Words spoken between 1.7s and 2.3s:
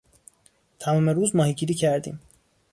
کردیم.